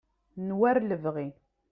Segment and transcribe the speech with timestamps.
[0.45, 1.27] n war lebɣi